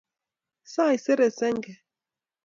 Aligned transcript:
Saisere 0.63 1.27
senge 1.31 1.73